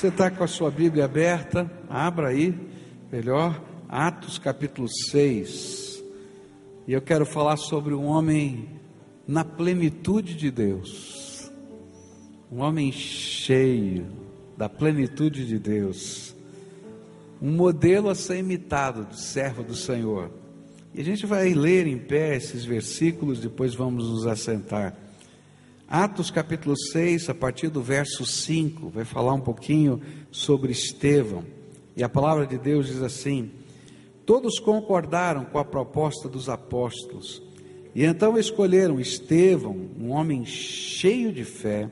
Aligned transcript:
Você 0.00 0.08
está 0.08 0.30
com 0.30 0.42
a 0.42 0.46
sua 0.46 0.70
Bíblia 0.70 1.04
aberta? 1.04 1.70
Abra 1.86 2.28
aí, 2.28 2.58
melhor, 3.12 3.62
Atos 3.86 4.38
capítulo 4.38 4.88
6. 4.88 6.02
E 6.88 6.94
eu 6.94 7.02
quero 7.02 7.26
falar 7.26 7.58
sobre 7.58 7.92
um 7.92 8.06
homem 8.06 8.80
na 9.28 9.44
plenitude 9.44 10.36
de 10.36 10.50
Deus. 10.50 11.52
Um 12.50 12.60
homem 12.60 12.90
cheio 12.90 14.06
da 14.56 14.70
plenitude 14.70 15.46
de 15.46 15.58
Deus. 15.58 16.34
Um 17.38 17.52
modelo 17.52 18.08
a 18.08 18.14
ser 18.14 18.38
imitado 18.38 19.04
do 19.04 19.16
servo 19.16 19.62
do 19.62 19.74
Senhor. 19.74 20.30
E 20.94 21.02
a 21.02 21.04
gente 21.04 21.26
vai 21.26 21.52
ler 21.52 21.86
em 21.86 21.98
pé 21.98 22.36
esses 22.36 22.64
versículos, 22.64 23.38
depois 23.38 23.74
vamos 23.74 24.08
nos 24.08 24.26
assentar. 24.26 24.96
Atos 25.90 26.30
capítulo 26.30 26.76
6, 26.76 27.30
a 27.30 27.34
partir 27.34 27.66
do 27.66 27.82
verso 27.82 28.24
5, 28.24 28.90
vai 28.90 29.04
falar 29.04 29.34
um 29.34 29.40
pouquinho 29.40 30.00
sobre 30.30 30.70
Estevão. 30.70 31.42
E 31.96 32.04
a 32.04 32.08
palavra 32.08 32.46
de 32.46 32.56
Deus 32.56 32.86
diz 32.86 33.02
assim: 33.02 33.50
Todos 34.24 34.60
concordaram 34.60 35.44
com 35.44 35.58
a 35.58 35.64
proposta 35.64 36.28
dos 36.28 36.48
apóstolos, 36.48 37.42
e 37.92 38.04
então 38.04 38.38
escolheram 38.38 39.00
Estevão, 39.00 39.76
um 39.98 40.10
homem 40.10 40.44
cheio 40.44 41.32
de 41.32 41.42
fé 41.42 41.90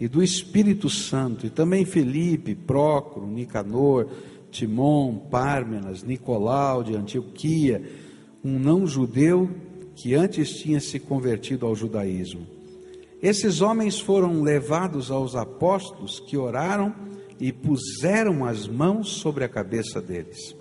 e 0.00 0.08
do 0.08 0.20
Espírito 0.20 0.90
Santo, 0.90 1.46
e 1.46 1.50
também 1.50 1.84
Felipe, 1.84 2.56
Prócoro, 2.56 3.28
Nicanor, 3.28 4.08
Timon, 4.50 5.14
Pármenas, 5.14 6.02
Nicolau 6.02 6.82
de 6.82 6.96
Antioquia, 6.96 7.88
um 8.42 8.58
não-judeu 8.58 9.48
que 9.94 10.16
antes 10.16 10.58
tinha 10.58 10.80
se 10.80 10.98
convertido 10.98 11.66
ao 11.66 11.76
judaísmo. 11.76 12.57
Esses 13.22 13.60
homens 13.60 13.98
foram 13.98 14.42
levados 14.42 15.10
aos 15.10 15.34
apóstolos 15.34 16.20
que 16.20 16.36
oraram 16.36 16.94
e 17.40 17.52
puseram 17.52 18.44
as 18.44 18.68
mãos 18.68 19.08
sobre 19.08 19.44
a 19.44 19.48
cabeça 19.48 20.00
deles. 20.00 20.56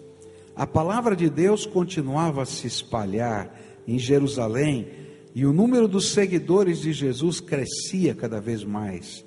A 0.56 0.66
palavra 0.66 1.16
de 1.16 1.30
Deus 1.30 1.66
continuava 1.66 2.42
a 2.42 2.46
se 2.46 2.66
espalhar 2.66 3.56
em 3.88 4.00
Jerusalém 4.00 4.88
e 5.36 5.46
o 5.46 5.54
número 5.54 5.88
dos 5.88 6.14
seguidores 6.14 6.82
de 6.82 6.92
Jesus 6.92 7.40
crescia 7.40 8.16
cada 8.16 8.42
vez 8.42 8.64
mais. 8.64 9.24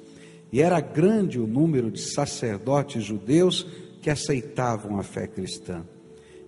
E 0.52 0.60
era 0.60 0.80
grande 0.80 1.38
o 1.38 1.46
número 1.46 1.88
de 1.88 2.00
sacerdotes 2.00 3.04
judeus 3.04 3.64
que 4.02 4.10
aceitavam 4.10 4.98
a 4.98 5.04
fé 5.04 5.28
cristã. 5.28 5.86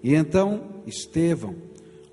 E 0.03 0.15
então 0.15 0.83
Estevão, 0.85 1.55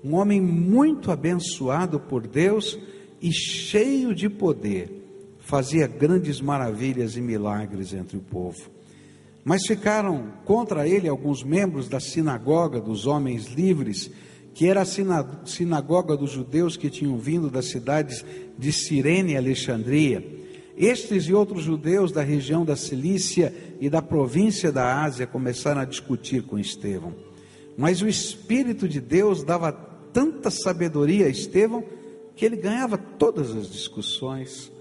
um 0.04 0.14
homem 0.14 0.40
muito 0.40 1.10
abençoado 1.10 1.98
por 1.98 2.24
Deus, 2.24 2.78
e 3.20 3.32
cheio 3.32 4.14
de 4.14 4.28
poder, 4.28 5.00
fazia 5.40 5.86
grandes 5.86 6.40
maravilhas 6.40 7.16
e 7.16 7.20
milagres 7.20 7.92
entre 7.92 8.16
o 8.16 8.20
povo. 8.20 8.70
Mas 9.44 9.66
ficaram 9.66 10.32
contra 10.44 10.86
ele 10.86 11.08
alguns 11.08 11.42
membros 11.42 11.88
da 11.88 11.98
sinagoga 11.98 12.80
dos 12.80 13.06
homens 13.06 13.46
livres, 13.46 14.10
que 14.54 14.66
era 14.66 14.82
a 14.82 15.44
sinagoga 15.44 16.16
dos 16.16 16.30
judeus 16.30 16.76
que 16.76 16.90
tinham 16.90 17.16
vindo 17.16 17.50
das 17.50 17.66
cidades 17.66 18.24
de 18.58 18.72
Cirene 18.72 19.32
e 19.32 19.36
Alexandria. 19.36 20.24
Estes 20.76 21.24
e 21.24 21.34
outros 21.34 21.64
judeus 21.64 22.12
da 22.12 22.22
região 22.22 22.64
da 22.64 22.76
Cilícia 22.76 23.52
e 23.80 23.90
da 23.90 24.00
província 24.00 24.70
da 24.70 25.02
Ásia 25.02 25.26
começaram 25.26 25.80
a 25.80 25.84
discutir 25.84 26.42
com 26.42 26.58
Estevão. 26.58 27.14
Mas 27.76 28.02
o 28.02 28.08
Espírito 28.08 28.88
de 28.88 29.00
Deus 29.00 29.42
dava 29.42 29.72
tanta 29.72 30.50
sabedoria 30.50 31.26
a 31.26 31.30
Estevão 31.30 31.84
que 32.40 32.46
ele 32.46 32.56
ganhava 32.56 32.96
todas 32.96 33.54
as 33.54 33.70
discussões. 33.70 34.72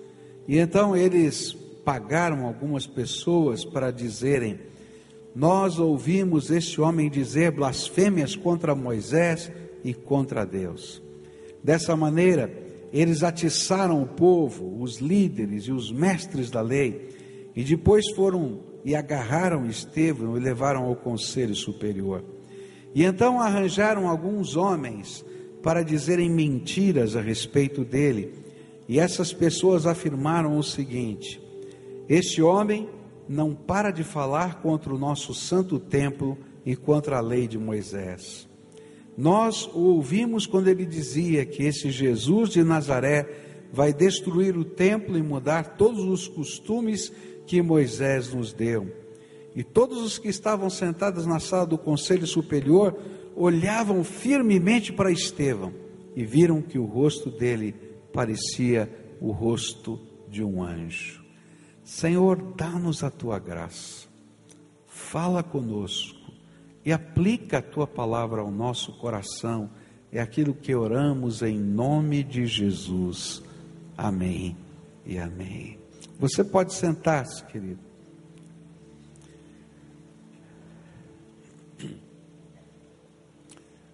E 0.47 0.57
então 0.57 0.95
eles 0.95 1.51
pagaram 1.83 2.45
algumas 2.45 2.87
pessoas 2.87 3.65
para 3.65 3.91
dizerem: 3.91 4.57
Nós 5.35 5.77
ouvimos 5.77 6.49
este 6.49 6.79
homem 6.79 7.09
dizer 7.09 7.51
blasfêmias 7.51 8.33
contra 8.33 8.73
Moisés 8.73 9.51
e 9.83 9.93
contra 9.93 10.45
Deus. 10.45 11.01
Dessa 11.61 11.97
maneira, 11.97 12.49
eles 12.93 13.23
atiçaram 13.23 14.01
o 14.01 14.07
povo, 14.07 14.81
os 14.81 14.99
líderes 14.99 15.65
e 15.65 15.73
os 15.73 15.91
mestres 15.91 16.49
da 16.49 16.61
lei, 16.61 17.09
e 17.53 17.61
depois 17.61 18.09
foram 18.15 18.61
e 18.85 18.95
agarraram 18.95 19.65
Estevão 19.65 20.37
e 20.37 20.39
levaram 20.39 20.85
ao 20.85 20.95
conselho 20.95 21.53
superior. 21.53 22.23
E 22.95 23.03
então 23.03 23.37
arranjaram 23.41 24.07
alguns 24.07 24.55
homens 24.55 25.25
para 25.61 25.83
dizerem 25.83 26.29
mentiras 26.29 27.15
a 27.15 27.21
respeito 27.21 27.83
dele. 27.83 28.33
E 28.87 28.99
essas 28.99 29.33
pessoas 29.33 29.85
afirmaram 29.85 30.57
o 30.57 30.63
seguinte: 30.63 31.41
Este 32.07 32.41
homem 32.41 32.89
não 33.27 33.53
para 33.53 33.91
de 33.91 34.03
falar 34.03 34.61
contra 34.61 34.93
o 34.93 34.97
nosso 34.97 35.33
santo 35.33 35.79
templo 35.79 36.37
e 36.65 36.75
contra 36.75 37.17
a 37.17 37.21
lei 37.21 37.47
de 37.47 37.57
Moisés. 37.57 38.47
Nós 39.17 39.69
o 39.73 39.95
ouvimos 39.95 40.47
quando 40.47 40.69
ele 40.69 40.85
dizia 40.85 41.45
que 41.45 41.63
esse 41.63 41.91
Jesus 41.91 42.49
de 42.49 42.63
Nazaré 42.63 43.27
vai 43.71 43.93
destruir 43.93 44.57
o 44.57 44.63
templo 44.63 45.17
e 45.17 45.21
mudar 45.21 45.75
todos 45.77 46.03
os 46.03 46.27
costumes 46.27 47.11
que 47.45 47.61
Moisés 47.61 48.33
nos 48.33 48.53
deu. 48.53 48.87
E 49.55 49.63
todos 49.63 50.01
os 50.01 50.17
que 50.17 50.29
estavam 50.29 50.69
sentados 50.69 51.25
na 51.25 51.39
sala 51.39 51.65
do 51.65 51.77
conselho 51.77 52.25
superior 52.25 52.95
olhavam 53.35 54.03
firmemente 54.03 54.91
para 54.91 55.11
Estevão 55.11 55.73
e 56.15 56.23
viram 56.23 56.61
que 56.61 56.77
o 56.77 56.85
rosto 56.85 57.29
dele 57.29 57.73
parecia 58.13 58.89
o 59.21 59.31
rosto 59.31 59.99
de 60.29 60.43
um 60.43 60.63
anjo. 60.63 61.23
Senhor, 61.83 62.53
dá-nos 62.55 63.03
a 63.03 63.09
tua 63.09 63.39
graça, 63.39 64.07
fala 64.85 65.41
conosco 65.41 66.31
e 66.85 66.91
aplica 66.91 67.57
a 67.59 67.61
tua 67.61 67.87
palavra 67.87 68.41
ao 68.41 68.51
nosso 68.51 68.97
coração. 68.99 69.69
É 70.11 70.19
aquilo 70.19 70.53
que 70.53 70.73
oramos 70.73 71.41
em 71.41 71.57
nome 71.59 72.23
de 72.23 72.45
Jesus. 72.45 73.43
Amém 73.97 74.55
e 75.05 75.17
amém. 75.17 75.77
Você 76.19 76.43
pode 76.43 76.73
sentar-se, 76.73 77.43
querido. 77.45 77.88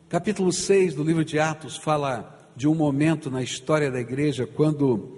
Capítulo 0.07 0.53
6 0.53 0.93
do 0.93 1.03
livro 1.03 1.25
de 1.25 1.39
Atos 1.39 1.77
fala 1.77 2.47
de 2.55 2.67
um 2.67 2.75
momento 2.75 3.31
na 3.31 3.41
história 3.41 3.89
da 3.89 3.99
igreja 3.99 4.45
quando 4.45 5.17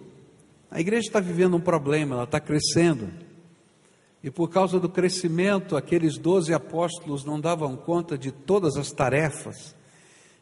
a 0.71 0.79
igreja 0.79 1.07
está 1.07 1.19
vivendo 1.19 1.57
um 1.57 1.59
problema, 1.61 2.15
ela 2.15 2.23
está 2.23 2.39
crescendo. 2.39 3.09
E 4.23 4.31
por 4.31 4.49
causa 4.49 4.79
do 4.79 4.87
crescimento, 4.87 5.75
aqueles 5.75 6.17
doze 6.17 6.53
apóstolos 6.53 7.25
não 7.25 7.37
davam 7.37 7.75
conta 7.75 8.17
de 8.17 8.31
todas 8.31 8.77
as 8.77 8.89
tarefas. 8.89 9.75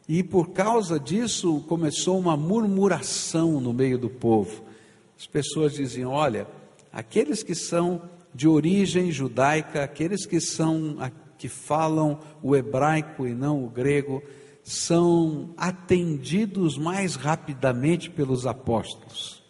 E 0.08 0.22
por 0.22 0.50
causa 0.50 1.00
disso 1.00 1.60
começou 1.62 2.16
uma 2.16 2.36
murmuração 2.36 3.60
no 3.60 3.72
meio 3.72 3.98
do 3.98 4.08
povo. 4.08 4.62
As 5.18 5.26
pessoas 5.26 5.72
diziam: 5.74 6.12
olha, 6.12 6.46
aqueles 6.92 7.42
que 7.42 7.54
são 7.54 8.00
de 8.32 8.46
origem 8.46 9.10
judaica, 9.10 9.82
aqueles 9.82 10.24
que 10.24 10.40
são 10.40 10.98
que 11.38 11.48
falam 11.48 12.18
o 12.42 12.54
hebraico 12.56 13.26
e 13.26 13.34
não 13.34 13.64
o 13.64 13.68
grego, 13.68 14.22
são 14.62 15.50
atendidos 15.56 16.76
mais 16.76 17.14
rapidamente 17.14 18.10
pelos 18.10 18.46
apóstolos. 18.46 19.42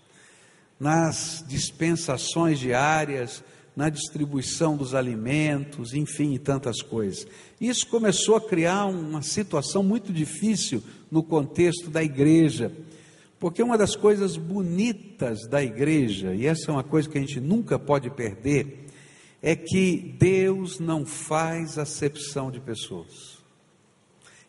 Nas 0.78 1.42
dispensações 1.48 2.58
diárias, 2.58 3.42
na 3.76 3.90
distribuição 3.90 4.74
dos 4.74 4.94
alimentos, 4.94 5.92
enfim, 5.92 6.32
e 6.32 6.38
tantas 6.38 6.80
coisas. 6.80 7.26
Isso 7.60 7.86
começou 7.88 8.36
a 8.36 8.40
criar 8.40 8.86
uma 8.86 9.20
situação 9.20 9.82
muito 9.82 10.12
difícil 10.12 10.82
no 11.10 11.22
contexto 11.22 11.90
da 11.90 12.02
igreja, 12.02 12.72
porque 13.38 13.62
uma 13.62 13.76
das 13.76 13.94
coisas 13.94 14.38
bonitas 14.38 15.46
da 15.46 15.62
igreja, 15.62 16.34
e 16.34 16.46
essa 16.46 16.70
é 16.70 16.72
uma 16.72 16.82
coisa 16.82 17.08
que 17.08 17.18
a 17.18 17.20
gente 17.20 17.38
nunca 17.38 17.78
pode 17.78 18.08
perder, 18.10 18.85
é 19.42 19.54
que 19.54 20.16
Deus 20.18 20.78
não 20.78 21.04
faz 21.04 21.78
acepção 21.78 22.50
de 22.50 22.60
pessoas. 22.60 23.36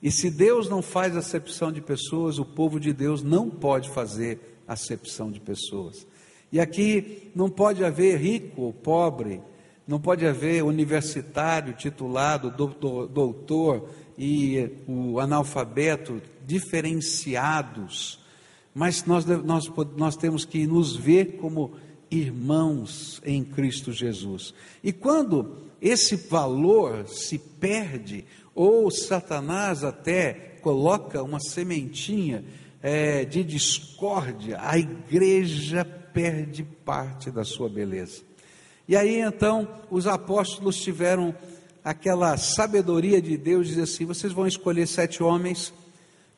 E 0.01 0.11
se 0.11 0.29
Deus 0.29 0.69
não 0.69 0.81
faz 0.81 1.15
acepção 1.15 1.71
de 1.71 1.81
pessoas, 1.81 2.37
o 2.37 2.45
povo 2.45 2.79
de 2.79 2.93
Deus 2.93 3.23
não 3.23 3.49
pode 3.49 3.89
fazer 3.89 4.59
acepção 4.67 5.31
de 5.31 5.39
pessoas. 5.39 6.05
E 6.51 6.59
aqui 6.59 7.31
não 7.35 7.49
pode 7.49 7.83
haver 7.83 8.17
rico 8.17 8.61
ou 8.61 8.73
pobre, 8.73 9.41
não 9.87 9.99
pode 9.99 10.25
haver 10.25 10.63
universitário, 10.63 11.73
titulado, 11.73 12.51
doutor, 12.51 13.07
doutor 13.07 13.89
e 14.17 14.69
o 14.87 15.19
analfabeto 15.19 16.21
diferenciados, 16.45 18.19
mas 18.73 19.05
nós, 19.05 19.25
nós, 19.25 19.71
nós 19.95 20.15
temos 20.15 20.45
que 20.45 20.65
nos 20.67 20.95
ver 20.95 21.37
como 21.37 21.73
irmãos 22.09 23.21
em 23.25 23.43
Cristo 23.43 23.91
Jesus. 23.91 24.53
E 24.83 24.91
quando 24.91 25.57
esse 25.81 26.15
valor 26.15 27.07
se 27.07 27.37
perde, 27.37 28.25
ou 28.55 28.89
Satanás 28.89 29.83
até 29.83 30.57
coloca 30.61 31.21
uma 31.21 31.39
sementinha 31.39 32.43
é, 32.81 33.25
de 33.25 33.43
discórdia, 33.43 34.57
a 34.61 34.77
igreja 34.77 35.85
perde 35.85 36.63
parte 36.63 37.29
da 37.29 37.43
sua 37.43 37.69
beleza. 37.69 38.21
E 38.87 38.95
aí 38.95 39.19
então 39.19 39.67
os 39.91 40.07
apóstolos 40.07 40.77
tiveram 40.77 41.35
aquela 41.83 42.35
sabedoria 42.37 43.21
de 43.21 43.37
Deus, 43.37 43.67
diz 43.67 43.77
assim: 43.77 44.05
vocês 44.05 44.33
vão 44.33 44.47
escolher 44.47 44.87
sete 44.87 45.21
homens 45.21 45.73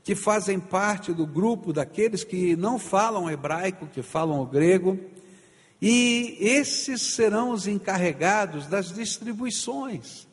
que 0.03 0.15
fazem 0.15 0.59
parte 0.59 1.13
do 1.13 1.25
grupo 1.25 1.71
daqueles 1.71 2.23
que 2.23 2.55
não 2.55 2.79
falam 2.79 3.29
hebraico, 3.29 3.87
que 3.87 4.01
falam 4.01 4.41
o 4.41 4.45
grego, 4.45 4.99
e 5.81 6.37
esses 6.39 7.13
serão 7.13 7.51
os 7.51 7.67
encarregados 7.67 8.67
das 8.67 8.91
distribuições, 8.93 10.27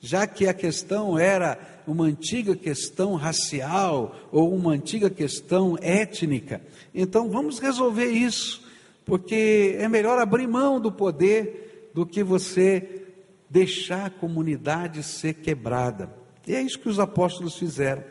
já 0.00 0.26
que 0.26 0.46
a 0.46 0.54
questão 0.54 1.18
era 1.18 1.58
uma 1.86 2.04
antiga 2.04 2.54
questão 2.54 3.14
racial 3.14 4.14
ou 4.30 4.54
uma 4.54 4.72
antiga 4.72 5.10
questão 5.10 5.76
étnica. 5.80 6.62
Então 6.94 7.28
vamos 7.28 7.58
resolver 7.58 8.10
isso 8.10 8.62
porque 9.04 9.76
é 9.78 9.88
melhor 9.88 10.18
abrir 10.18 10.46
mão 10.46 10.80
do 10.80 10.90
poder 10.90 11.90
do 11.92 12.06
que 12.06 12.22
você 12.22 13.02
deixar 13.50 14.06
a 14.06 14.10
comunidade 14.10 15.02
ser 15.02 15.34
quebrada. 15.34 16.10
E 16.46 16.54
é 16.54 16.62
isso 16.62 16.78
que 16.78 16.88
os 16.88 16.98
apóstolos 16.98 17.56
fizeram. 17.56 18.02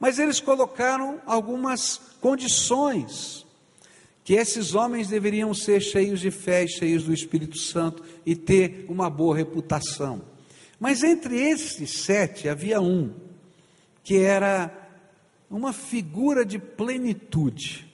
Mas 0.00 0.18
eles 0.18 0.40
colocaram 0.40 1.20
algumas 1.26 2.00
condições 2.20 3.46
que 4.28 4.34
esses 4.34 4.74
homens 4.74 5.08
deveriam 5.08 5.54
ser 5.54 5.80
cheios 5.80 6.20
de 6.20 6.30
fé 6.30 6.66
cheios 6.66 7.04
do 7.04 7.14
Espírito 7.14 7.56
Santo 7.56 8.02
e 8.26 8.36
ter 8.36 8.84
uma 8.86 9.08
boa 9.08 9.34
reputação. 9.34 10.20
Mas 10.78 11.02
entre 11.02 11.40
esses 11.40 12.04
sete 12.04 12.46
havia 12.46 12.78
um 12.78 13.10
que 14.04 14.18
era 14.18 14.70
uma 15.50 15.72
figura 15.72 16.44
de 16.44 16.58
plenitude 16.58 17.90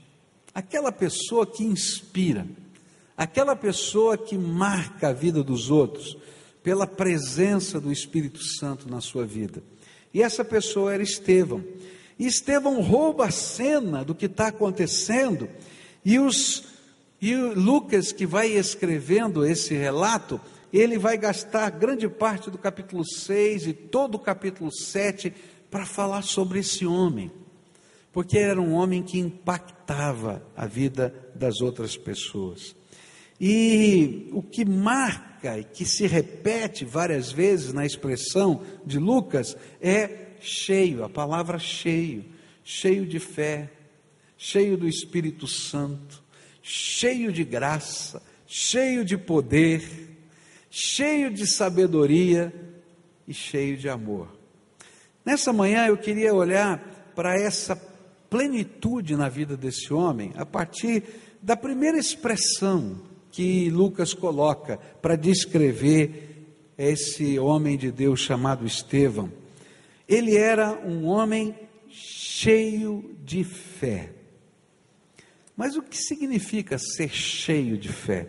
aquela 0.52 0.90
pessoa 0.90 1.46
que 1.46 1.62
inspira, 1.62 2.44
aquela 3.16 3.54
pessoa 3.54 4.18
que 4.18 4.36
marca 4.36 5.10
a 5.10 5.12
vida 5.12 5.40
dos 5.40 5.70
outros 5.70 6.18
pela 6.64 6.84
presença 6.84 7.80
do 7.80 7.92
Espírito 7.92 8.42
Santo 8.42 8.90
na 8.90 9.00
sua 9.00 9.24
vida. 9.24 9.62
E 10.12 10.20
essa 10.20 10.44
pessoa 10.44 10.92
era 10.92 11.02
Estevão. 11.04 11.62
E 12.18 12.26
Estevão 12.26 12.80
rouba 12.80 13.26
a 13.26 13.30
cena 13.30 14.04
do 14.04 14.16
que 14.16 14.26
está 14.26 14.48
acontecendo, 14.48 15.48
e, 16.04 16.18
os, 16.18 16.64
e 17.20 17.34
Lucas, 17.34 18.12
que 18.12 18.26
vai 18.26 18.48
escrevendo 18.48 19.44
esse 19.44 19.74
relato, 19.74 20.40
ele 20.72 20.98
vai 20.98 21.16
gastar 21.16 21.70
grande 21.70 22.08
parte 22.08 22.50
do 22.50 22.58
capítulo 22.58 23.04
6 23.04 23.66
e 23.68 23.72
todo 23.72 24.16
o 24.16 24.18
capítulo 24.18 24.70
7 24.72 25.32
para 25.70 25.86
falar 25.86 26.22
sobre 26.22 26.60
esse 26.60 26.84
homem 26.84 27.30
porque 28.14 28.38
era 28.38 28.60
um 28.60 28.72
homem 28.72 29.02
que 29.02 29.18
impactava 29.18 30.40
a 30.56 30.66
vida 30.66 31.12
das 31.34 31.60
outras 31.60 31.96
pessoas. 31.96 32.76
E 33.40 34.28
o 34.30 34.40
que 34.40 34.64
marca 34.64 35.58
e 35.58 35.64
que 35.64 35.84
se 35.84 36.06
repete 36.06 36.84
várias 36.84 37.32
vezes 37.32 37.72
na 37.72 37.84
expressão 37.84 38.62
de 38.86 39.00
Lucas 39.00 39.56
é 39.82 40.28
cheio, 40.40 41.02
a 41.02 41.08
palavra 41.08 41.58
cheio, 41.58 42.24
cheio 42.62 43.04
de 43.04 43.18
fé, 43.18 43.68
cheio 44.44 44.76
do 44.76 44.86
Espírito 44.86 45.46
Santo, 45.46 46.22
cheio 46.62 47.32
de 47.32 47.42
graça, 47.42 48.22
cheio 48.46 49.02
de 49.02 49.16
poder, 49.16 49.82
cheio 50.68 51.30
de 51.30 51.46
sabedoria 51.46 52.52
e 53.26 53.32
cheio 53.32 53.74
de 53.78 53.88
amor. 53.88 54.28
Nessa 55.24 55.50
manhã 55.50 55.86
eu 55.86 55.96
queria 55.96 56.34
olhar 56.34 57.12
para 57.16 57.40
essa 57.40 57.74
plenitude 58.28 59.16
na 59.16 59.30
vida 59.30 59.56
desse 59.56 59.94
homem 59.94 60.30
a 60.36 60.44
partir 60.44 61.04
da 61.40 61.56
primeira 61.56 61.96
expressão 61.96 63.00
que 63.30 63.70
Lucas 63.70 64.12
coloca 64.12 64.76
para 65.00 65.16
descrever 65.16 66.52
esse 66.76 67.38
homem 67.38 67.78
de 67.78 67.90
Deus 67.90 68.20
chamado 68.20 68.66
Estevão. 68.66 69.32
Ele 70.06 70.36
era 70.36 70.70
um 70.86 71.06
homem 71.06 71.54
cheio 71.88 73.16
de 73.24 73.42
fé. 73.42 74.23
Mas 75.56 75.76
o 75.76 75.82
que 75.82 75.96
significa 75.96 76.78
ser 76.78 77.10
cheio 77.10 77.78
de 77.78 77.92
fé? 77.92 78.28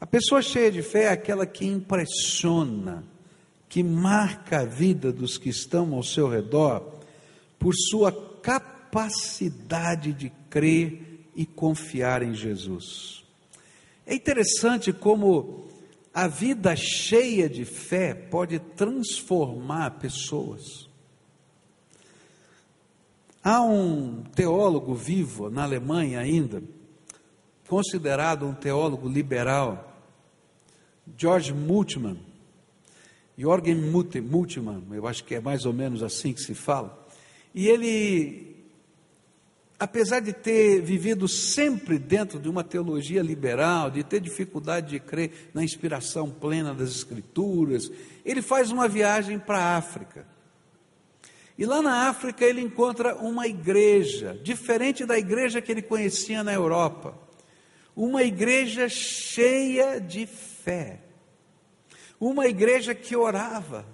A 0.00 0.06
pessoa 0.06 0.42
cheia 0.42 0.70
de 0.70 0.82
fé 0.82 1.04
é 1.04 1.08
aquela 1.08 1.46
que 1.46 1.66
impressiona, 1.66 3.04
que 3.68 3.82
marca 3.82 4.60
a 4.60 4.64
vida 4.64 5.12
dos 5.12 5.38
que 5.38 5.48
estão 5.48 5.94
ao 5.94 6.02
seu 6.02 6.28
redor 6.28 7.00
por 7.58 7.74
sua 7.74 8.12
capacidade 8.40 10.12
de 10.12 10.30
crer 10.50 11.28
e 11.34 11.46
confiar 11.46 12.22
em 12.22 12.34
Jesus. 12.34 13.24
É 14.06 14.14
interessante 14.14 14.92
como 14.92 15.68
a 16.12 16.28
vida 16.28 16.76
cheia 16.76 17.48
de 17.48 17.64
fé 17.64 18.14
pode 18.14 18.58
transformar 18.58 19.98
pessoas. 19.98 20.88
Há 23.46 23.60
um 23.60 24.22
teólogo 24.34 24.94
vivo 24.94 25.50
na 25.50 25.64
Alemanha 25.64 26.18
ainda, 26.18 26.62
considerado 27.68 28.46
um 28.46 28.54
teólogo 28.54 29.06
liberal, 29.06 30.02
George 31.14 31.52
Multman, 31.52 32.18
Jorgen 33.36 33.74
Multman, 33.74 34.82
eu 34.92 35.06
acho 35.06 35.24
que 35.24 35.34
é 35.34 35.40
mais 35.40 35.66
ou 35.66 35.74
menos 35.74 36.02
assim 36.02 36.32
que 36.32 36.40
se 36.40 36.54
fala. 36.54 37.06
E 37.54 37.68
ele, 37.68 38.64
apesar 39.78 40.20
de 40.20 40.32
ter 40.32 40.80
vivido 40.80 41.28
sempre 41.28 41.98
dentro 41.98 42.38
de 42.38 42.48
uma 42.48 42.64
teologia 42.64 43.20
liberal, 43.20 43.90
de 43.90 44.02
ter 44.02 44.20
dificuldade 44.20 44.88
de 44.88 45.00
crer 45.00 45.50
na 45.52 45.62
inspiração 45.62 46.30
plena 46.30 46.72
das 46.72 46.88
Escrituras, 46.88 47.90
ele 48.24 48.40
faz 48.40 48.70
uma 48.70 48.88
viagem 48.88 49.38
para 49.38 49.58
a 49.58 49.76
África. 49.76 50.32
E 51.56 51.64
lá 51.64 51.80
na 51.80 52.08
África 52.08 52.44
ele 52.44 52.60
encontra 52.60 53.14
uma 53.16 53.46
igreja, 53.46 54.38
diferente 54.42 55.04
da 55.04 55.18
igreja 55.18 55.60
que 55.60 55.70
ele 55.70 55.82
conhecia 55.82 56.42
na 56.42 56.52
Europa. 56.52 57.16
Uma 57.94 58.24
igreja 58.24 58.88
cheia 58.88 60.00
de 60.00 60.26
fé. 60.26 61.00
Uma 62.18 62.46
igreja 62.46 62.94
que 62.94 63.14
orava. 63.14 63.86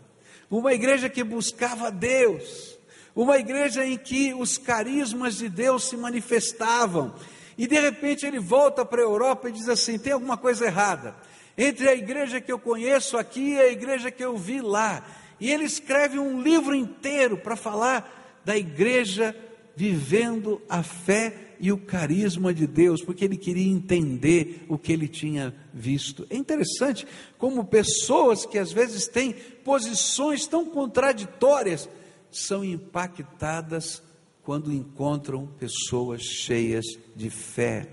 Uma 0.50 0.72
igreja 0.72 1.08
que 1.08 1.22
buscava 1.22 1.90
Deus 1.90 2.80
uma 3.14 3.38
igreja 3.38 3.84
em 3.84 3.98
que 3.98 4.32
os 4.34 4.56
carismas 4.56 5.36
de 5.36 5.48
Deus 5.48 5.84
se 5.84 5.96
manifestavam. 5.96 7.14
E 7.58 7.66
de 7.66 7.78
repente 7.78 8.24
ele 8.24 8.38
volta 8.38 8.84
para 8.84 9.00
a 9.00 9.04
Europa 9.04 9.48
e 9.48 9.52
diz 9.52 9.68
assim: 9.68 9.98
tem 9.98 10.12
alguma 10.12 10.36
coisa 10.36 10.66
errada 10.66 11.14
entre 11.58 11.88
a 11.88 11.94
igreja 11.94 12.40
que 12.40 12.50
eu 12.50 12.58
conheço 12.58 13.18
aqui 13.18 13.54
e 13.54 13.60
a 13.60 13.68
igreja 13.68 14.10
que 14.10 14.24
eu 14.24 14.36
vi 14.36 14.60
lá. 14.60 15.04
E 15.40 15.50
ele 15.50 15.64
escreve 15.64 16.18
um 16.18 16.42
livro 16.42 16.74
inteiro 16.74 17.36
para 17.36 17.56
falar 17.56 18.40
da 18.44 18.56
igreja 18.56 19.34
vivendo 19.74 20.60
a 20.68 20.82
fé 20.82 21.54
e 21.58 21.70
o 21.70 21.78
carisma 21.78 22.54
de 22.54 22.66
Deus, 22.66 23.02
porque 23.02 23.24
ele 23.24 23.36
queria 23.36 23.70
entender 23.70 24.64
o 24.68 24.78
que 24.78 24.92
ele 24.92 25.08
tinha 25.08 25.54
visto. 25.72 26.26
É 26.30 26.36
interessante 26.36 27.06
como 27.38 27.64
pessoas 27.64 28.46
que 28.46 28.58
às 28.58 28.72
vezes 28.72 29.06
têm 29.06 29.32
posições 29.64 30.46
tão 30.46 30.64
contraditórias 30.64 31.88
são 32.30 32.64
impactadas 32.64 34.02
quando 34.42 34.72
encontram 34.72 35.46
pessoas 35.58 36.22
cheias 36.22 36.84
de 37.14 37.28
fé. 37.28 37.88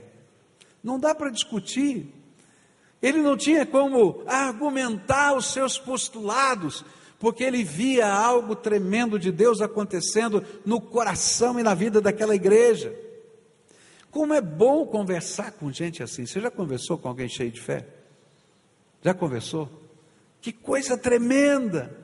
Não 0.83 0.99
dá 0.99 1.13
para 1.13 1.29
discutir. 1.29 2.13
Ele 3.01 3.19
não 3.19 3.35
tinha 3.35 3.65
como 3.65 4.23
argumentar 4.25 5.35
os 5.35 5.47
seus 5.53 5.77
postulados, 5.77 6.83
porque 7.19 7.43
ele 7.43 7.63
via 7.63 8.07
algo 8.07 8.55
tremendo 8.55 9.17
de 9.17 9.31
Deus 9.31 9.61
acontecendo 9.61 10.43
no 10.65 10.79
coração 10.79 11.59
e 11.59 11.63
na 11.63 11.73
vida 11.73 11.99
daquela 11.99 12.35
igreja. 12.35 12.93
Como 14.11 14.33
é 14.33 14.41
bom 14.41 14.85
conversar 14.85 15.51
com 15.51 15.71
gente 15.71 16.01
assim. 16.01 16.25
Você 16.25 16.39
já 16.39 16.51
conversou 16.51 16.97
com 16.97 17.07
alguém 17.07 17.27
cheio 17.27 17.51
de 17.51 17.61
fé? 17.61 17.85
Já 19.01 19.13
conversou? 19.13 19.69
Que 20.41 20.51
coisa 20.51 20.97
tremenda! 20.97 21.95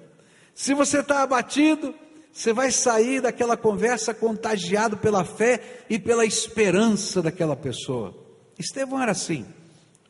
Se 0.53 0.73
você 0.73 0.99
está 0.99 1.23
abatido, 1.23 1.93
você 2.31 2.53
vai 2.53 2.71
sair 2.71 3.21
daquela 3.21 3.55
conversa 3.55 4.13
contagiado 4.13 4.97
pela 4.97 5.23
fé 5.23 5.85
e 5.89 5.97
pela 5.97 6.25
esperança 6.25 7.21
daquela 7.21 7.55
pessoa. 7.55 8.15
Estevão 8.57 9.01
era 9.01 9.11
assim, 9.11 9.45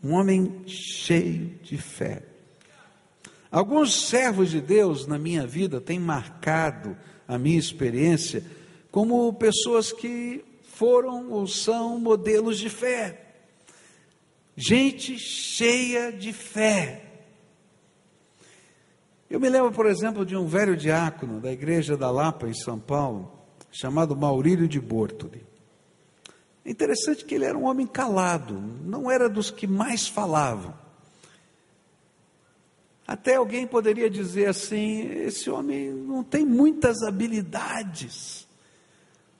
um 0.03 0.13
homem 0.13 0.63
cheio 0.67 1.59
de 1.61 1.77
fé. 1.77 2.23
Alguns 3.53 4.09
servos 4.09 4.49
de 4.49 4.59
Deus 4.59 5.05
na 5.05 5.17
minha 5.19 5.45
vida 5.45 5.79
têm 5.79 5.99
marcado 5.99 6.97
a 7.27 7.37
minha 7.37 7.59
experiência 7.59 8.43
como 8.91 9.31
pessoas 9.33 9.93
que 9.93 10.43
foram 10.63 11.31
ou 11.31 11.47
são 11.47 11.99
modelos 11.99 12.57
de 12.57 12.67
fé. 12.67 13.35
Gente 14.57 15.17
cheia 15.19 16.11
de 16.11 16.33
fé, 16.33 17.13
eu 19.33 19.39
me 19.39 19.49
lembro, 19.49 19.71
por 19.71 19.87
exemplo, 19.87 20.23
de 20.23 20.35
um 20.35 20.45
velho 20.45 20.77
diácono 20.77 21.39
da 21.39 21.51
igreja 21.51 21.97
da 21.97 22.11
Lapa, 22.11 22.47
em 22.47 22.53
São 22.53 22.79
Paulo, 22.79 23.31
chamado 23.71 24.15
Maurílio 24.15 24.67
de 24.67 24.79
Bortoli. 24.79 25.43
É 26.63 26.69
interessante 26.69 27.25
que 27.25 27.33
ele 27.33 27.45
era 27.45 27.57
um 27.57 27.65
homem 27.65 27.87
calado, 27.87 28.53
não 28.83 29.09
era 29.09 29.27
dos 29.27 29.49
que 29.49 29.65
mais 29.65 30.07
falavam. 30.07 30.82
Até 33.05 33.35
alguém 33.35 33.67
poderia 33.67 34.09
dizer 34.09 34.47
assim: 34.47 35.01
esse 35.25 35.49
homem 35.49 35.91
não 35.91 36.23
tem 36.23 36.45
muitas 36.45 37.03
habilidades. 37.03 38.47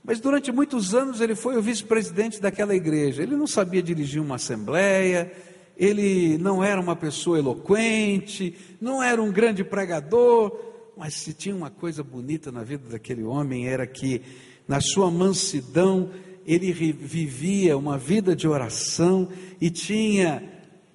Mas 0.03 0.19
durante 0.19 0.51
muitos 0.51 0.93
anos 0.93 1.21
ele 1.21 1.33
foi 1.33 1.55
o 1.57 1.61
vice-presidente 1.61 2.41
daquela 2.41 2.75
igreja. 2.75 3.23
Ele 3.23 3.37
não 3.37 3.47
sabia 3.47 3.81
dirigir 3.81 4.21
uma 4.21 4.35
assembleia, 4.35 5.31
ele 5.77 6.37
não 6.37 6.61
era 6.61 6.79
uma 6.79 6.95
pessoa 6.95 7.39
eloquente, 7.39 8.55
não 8.81 9.01
era 9.01 9.21
um 9.21 9.31
grande 9.31 9.63
pregador, 9.63 10.59
mas 10.97 11.13
se 11.13 11.33
tinha 11.33 11.55
uma 11.55 11.69
coisa 11.69 12.03
bonita 12.03 12.51
na 12.51 12.63
vida 12.63 12.89
daquele 12.89 13.23
homem 13.23 13.67
era 13.67 13.87
que, 13.87 14.21
na 14.67 14.81
sua 14.81 15.09
mansidão, 15.09 16.11
ele 16.45 16.73
vivia 16.73 17.77
uma 17.77 17.97
vida 17.97 18.35
de 18.35 18.45
oração 18.45 19.29
e 19.59 19.69
tinha 19.69 20.43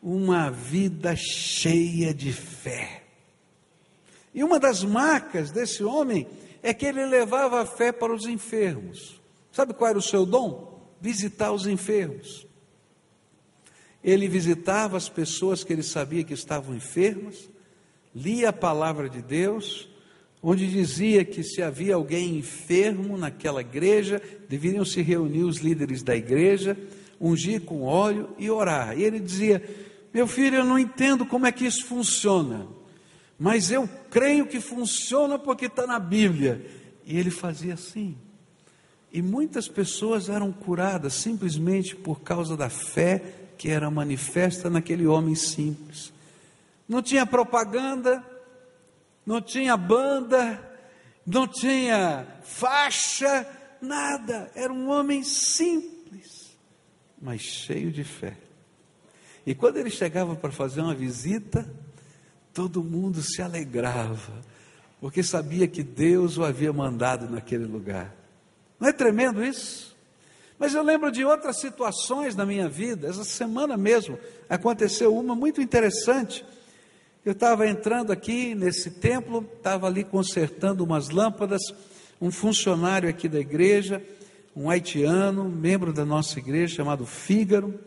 uma 0.03 0.51
vida 0.51 1.15
cheia 1.17 2.15
de 2.15 2.33
fé. 2.33 3.03
E 4.35 4.45
uma 4.45 4.61
das 4.61 4.85
marcas 4.85 5.51
desse 5.51 5.83
homem 5.83 6.27
é 6.63 6.73
que 6.73 6.87
ele 6.87 7.05
levava 7.07 7.61
a 7.61 7.67
fé 7.67 7.93
para 7.93 8.15
os 8.15 8.25
enfermos. 8.27 9.21
Sabe 9.51 9.75
qual 9.75 9.91
era 9.91 9.99
o 9.99 10.03
seu 10.03 10.25
dom? 10.25 10.89
Visitar 11.01 11.53
os 11.53 11.67
enfermos. 11.67 12.47
Ele 14.03 14.29
visitava 14.29 14.97
as 14.97 15.09
pessoas 15.09 15.65
que 15.65 15.73
ele 15.73 15.83
sabia 15.83 16.23
que 16.23 16.35
estavam 16.35 16.75
enfermas, 16.75 17.49
lia 18.15 18.51
a 18.51 18.53
palavra 18.53 19.09
de 19.09 19.21
Deus, 19.21 19.89
onde 20.43 20.71
dizia 20.71 21.25
que 21.25 21.43
se 21.43 21.63
havia 21.63 21.97
alguém 21.97 22.39
enfermo 22.39 23.19
naquela 23.19 23.61
igreja, 23.61 24.23
deveriam 24.49 24.85
se 24.85 25.03
reunir 25.03 25.43
os 25.43 25.59
líderes 25.59 26.03
da 26.03 26.15
igreja, 26.15 26.77
ungir 27.21 27.63
com 27.63 27.83
óleo 27.83 28.31
e 28.39 28.49
orar. 28.49 28.97
E 28.97 29.03
ele 29.03 29.19
dizia: 29.19 29.63
Meu 30.13 30.27
filho, 30.27 30.59
eu 30.59 30.65
não 30.65 30.79
entendo 30.79 31.25
como 31.27 31.47
é 31.47 31.53
que 31.53 31.67
isso 31.67 31.85
funciona 31.87 32.67
mas 33.39 33.71
eu 33.71 33.89
creio 34.11 34.47
que 34.47 34.61
funciona 34.61 35.39
porque 35.39 35.67
está 35.67 35.87
na 35.87 36.01
Bíblia. 36.01 36.61
E 37.05 37.17
ele 37.17 37.31
fazia 37.31 37.75
assim. 37.75 38.19
E 39.13 39.23
muitas 39.23 39.69
pessoas 39.69 40.29
eram 40.29 40.53
curadas 40.53 41.15
simplesmente 41.15 41.95
por 41.95 42.21
causa 42.21 42.57
da 42.57 42.69
fé 42.69 43.23
que 43.57 43.71
era 43.71 43.91
manifesta 43.91 44.69
naquele 44.69 45.07
homem 45.07 45.35
simples. 45.35 46.13
Não 46.89 47.01
tinha 47.01 47.25
propaganda, 47.25 48.25
não 49.25 49.41
tinha 49.41 49.77
banda, 49.77 50.61
não 51.25 51.47
tinha 51.47 52.27
faixa, 52.43 53.47
nada. 53.81 54.51
Era 54.55 54.73
um 54.73 54.91
homem 54.91 55.23
simples, 55.23 56.57
mas 57.21 57.41
cheio 57.41 57.91
de 57.91 58.05
fé. 58.05 58.37
E 59.49 59.55
quando 59.55 59.79
ele 59.79 59.89
chegava 59.89 60.37
para 60.37 60.53
fazer 60.53 60.83
uma 60.83 60.95
visita, 60.95 61.67
todo 62.53 62.85
mundo 62.85 63.23
se 63.23 63.41
alegrava, 63.41 64.45
porque 65.01 65.23
sabia 65.23 65.67
que 65.67 65.83
Deus 65.83 66.37
o 66.37 66.45
havia 66.45 66.71
mandado 66.71 67.31
naquele 67.31 67.65
lugar. 67.65 68.15
Não 68.79 68.91
é 68.91 68.93
tremendo 68.93 69.43
isso? 69.43 69.97
Mas 70.59 70.75
eu 70.75 70.83
lembro 70.83 71.11
de 71.11 71.25
outras 71.25 71.59
situações 71.61 72.37
na 72.37 72.45
minha 72.45 72.69
vida, 72.69 73.09
essa 73.09 73.25
semana 73.25 73.75
mesmo 73.75 74.19
aconteceu 74.51 75.17
uma 75.17 75.35
muito 75.35 75.63
interessante. 75.63 76.45
Eu 77.25 77.33
estava 77.33 77.67
entrando 77.67 78.13
aqui 78.13 78.55
nesse 78.55 78.91
templo, 78.91 79.51
estava 79.57 79.87
ali 79.87 80.05
consertando 80.05 80.85
umas 80.85 81.09
lâmpadas, 81.09 81.63
um 82.21 82.31
funcionário 82.31 83.09
aqui 83.09 83.31
da 83.31 83.41
igreja, 83.41 84.03
um 84.55 84.69
haitiano, 84.69 85.45
membro 85.45 85.91
da 85.91 86.05
nossa 86.05 86.39
igreja, 86.39 86.75
chamado 86.75 87.07
Fígaro, 87.07 87.81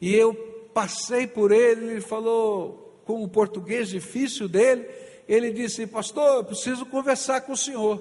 e 0.00 0.14
eu 0.14 0.49
passei 0.80 1.26
por 1.26 1.52
ele, 1.52 1.90
ele 1.90 2.00
falou: 2.00 3.02
com 3.04 3.22
o 3.22 3.28
português 3.28 3.88
difícil 3.88 4.48
dele, 4.48 4.88
ele 5.28 5.52
disse: 5.52 5.86
Pastor, 5.86 6.36
eu 6.36 6.44
preciso 6.44 6.86
conversar 6.86 7.42
com 7.42 7.52
o 7.52 7.56
senhor. 7.56 7.98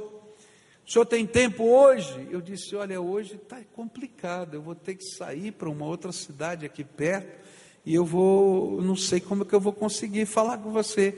O 0.87 0.91
senhor 0.91 1.05
tem 1.05 1.25
tempo 1.25 1.63
hoje? 1.63 2.27
Eu 2.31 2.39
disse: 2.39 2.75
Olha, 2.77 3.01
hoje 3.01 3.35
está 3.35 3.57
complicado, 3.73 4.53
eu 4.53 4.61
vou 4.61 4.75
ter 4.75 4.95
que 4.95 5.03
sair 5.03 5.51
para 5.51 5.69
uma 5.69 5.85
outra 5.85 6.13
cidade 6.13 6.65
aqui 6.65 6.85
perto 6.85 7.37
e 7.85 7.93
eu 7.93 8.05
vou, 8.05 8.81
não 8.81 8.95
sei 8.95 9.19
como 9.19 9.43
é 9.43 9.45
que 9.45 9.53
eu 9.53 9.59
vou 9.59 9.73
conseguir 9.73 10.25
falar 10.25 10.57
com 10.59 10.71
você. 10.71 11.11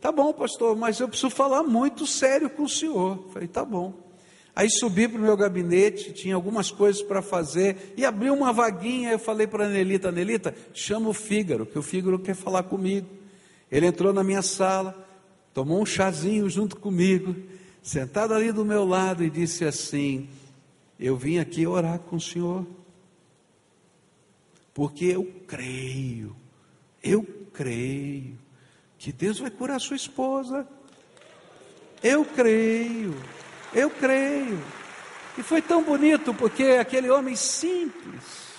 Tá 0.00 0.10
bom, 0.10 0.32
pastor, 0.32 0.76
mas 0.76 0.98
eu 0.98 1.08
preciso 1.08 1.30
falar 1.30 1.62
muito 1.62 2.08
sério 2.08 2.50
com 2.50 2.64
o 2.64 2.68
senhor. 2.68 3.28
falei: 3.32 3.46
Tá 3.46 3.64
bom. 3.64 4.03
Aí 4.56 4.70
subi 4.70 5.08
para 5.08 5.18
o 5.18 5.22
meu 5.22 5.36
gabinete, 5.36 6.12
tinha 6.12 6.34
algumas 6.34 6.70
coisas 6.70 7.02
para 7.02 7.20
fazer, 7.20 7.92
e 7.96 8.04
abri 8.04 8.30
uma 8.30 8.52
vaguinha. 8.52 9.10
Eu 9.10 9.18
falei 9.18 9.46
para 9.46 9.66
a 9.66 9.68
Nelita: 9.68 10.12
Nelita, 10.12 10.54
chama 10.72 11.08
o 11.08 11.12
Fígaro, 11.12 11.66
que 11.66 11.78
o 11.78 11.82
Fígaro 11.82 12.18
quer 12.18 12.36
falar 12.36 12.62
comigo. 12.62 13.08
Ele 13.70 13.86
entrou 13.86 14.12
na 14.12 14.22
minha 14.22 14.42
sala, 14.42 15.06
tomou 15.52 15.82
um 15.82 15.86
chazinho 15.86 16.48
junto 16.48 16.76
comigo, 16.76 17.34
sentado 17.82 18.32
ali 18.32 18.52
do 18.52 18.64
meu 18.64 18.84
lado 18.84 19.24
e 19.24 19.30
disse 19.30 19.64
assim: 19.64 20.28
Eu 21.00 21.16
vim 21.16 21.38
aqui 21.38 21.66
orar 21.66 21.98
com 21.98 22.14
o 22.14 22.20
Senhor, 22.20 22.64
porque 24.72 25.06
eu 25.06 25.24
creio, 25.48 26.36
eu 27.02 27.24
creio 27.52 28.38
que 28.98 29.12
Deus 29.12 29.40
vai 29.40 29.50
curar 29.50 29.80
sua 29.80 29.96
esposa. 29.96 30.66
Eu 32.02 32.24
creio, 32.24 33.14
eu 33.74 33.90
creio. 33.90 34.62
E 35.36 35.42
foi 35.42 35.60
tão 35.60 35.82
bonito, 35.82 36.32
porque 36.32 36.62
aquele 36.80 37.10
homem 37.10 37.34
simples, 37.34 38.54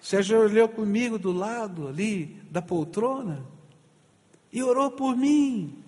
se 0.00 0.16
ajoelhou 0.16 0.68
comigo 0.68 1.18
do 1.18 1.32
lado 1.32 1.88
ali 1.88 2.42
da 2.50 2.60
poltrona, 2.60 3.46
e 4.52 4.62
orou 4.62 4.90
por 4.90 5.16
mim. 5.16 5.82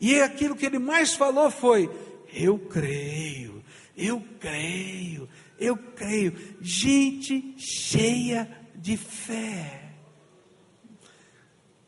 E 0.00 0.20
aquilo 0.20 0.56
que 0.56 0.66
ele 0.66 0.78
mais 0.78 1.14
falou 1.14 1.50
foi: 1.50 1.90
Eu 2.32 2.58
creio, 2.58 3.62
eu 3.96 4.22
creio, 4.38 5.28
eu 5.58 5.76
creio. 5.76 6.34
Gente 6.60 7.54
cheia 7.56 8.48
de 8.74 8.96
fé. 8.96 9.92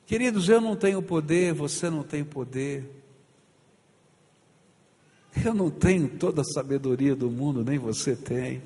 Queridos, 0.07 0.49
eu 0.49 0.61
não 0.61 0.75
tenho 0.75 1.03
poder, 1.03 1.53
você 1.53 1.91
não 1.91 2.03
tem 2.03 2.25
poder. 2.25 2.99
Eu 5.45 5.55
não 5.55 5.71
tenho 5.71 6.09
toda 6.09 6.43
a 6.43 6.45
sabedoria 6.45 7.15
do 7.15 7.31
mundo, 7.31 7.65
nem 7.65 7.79
você 7.79 8.17
tem. 8.17 8.63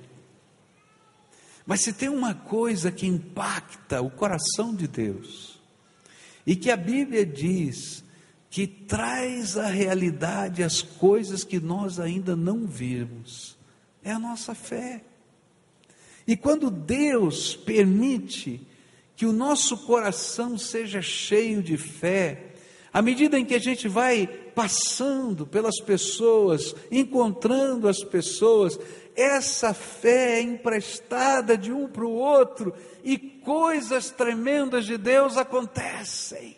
Mas 1.66 1.80
se 1.80 1.92
tem 1.92 2.08
uma 2.08 2.34
coisa 2.34 2.90
que 2.90 3.06
impacta 3.06 4.00
o 4.00 4.10
coração 4.10 4.74
de 4.74 4.88
Deus, 4.88 5.60
e 6.46 6.56
que 6.56 6.70
a 6.70 6.76
Bíblia 6.76 7.24
diz 7.24 8.02
que 8.50 8.66
traz 8.66 9.56
à 9.56 9.66
realidade 9.66 10.62
as 10.62 10.82
coisas 10.82 11.44
que 11.44 11.58
nós 11.58 11.98
ainda 11.98 12.36
não 12.36 12.66
vimos. 12.66 13.56
É 14.02 14.10
a 14.10 14.18
nossa 14.18 14.54
fé. 14.54 15.02
E 16.26 16.36
quando 16.36 16.70
Deus 16.70 17.54
permite 17.54 18.60
que 19.16 19.24
o 19.24 19.32
nosso 19.32 19.78
coração 19.86 20.58
seja 20.58 21.00
cheio 21.00 21.62
de 21.62 21.76
fé, 21.76 22.52
à 22.92 23.00
medida 23.00 23.38
em 23.38 23.44
que 23.44 23.54
a 23.54 23.58
gente 23.58 23.88
vai 23.88 24.26
passando 24.54 25.46
pelas 25.46 25.80
pessoas, 25.80 26.74
encontrando 26.90 27.88
as 27.88 28.02
pessoas, 28.02 28.78
essa 29.14 29.74
fé 29.74 30.38
é 30.38 30.42
emprestada 30.42 31.56
de 31.56 31.72
um 31.72 31.88
para 31.88 32.04
o 32.04 32.12
outro 32.12 32.72
e 33.04 33.18
coisas 33.18 34.10
tremendas 34.10 34.86
de 34.86 34.96
Deus 34.96 35.36
acontecem. 35.36 36.56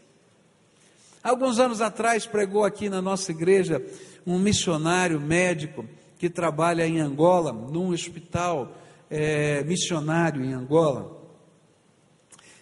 Alguns 1.22 1.58
anos 1.58 1.80
atrás 1.80 2.26
pregou 2.26 2.64
aqui 2.64 2.88
na 2.88 3.00
nossa 3.00 3.32
igreja 3.32 3.82
um 4.26 4.38
missionário 4.38 5.20
médico 5.20 5.86
que 6.18 6.28
trabalha 6.30 6.86
em 6.86 7.00
Angola, 7.00 7.52
num 7.52 7.90
hospital 7.90 8.72
é, 9.10 9.64
missionário 9.64 10.44
em 10.44 10.52
Angola. 10.52 11.22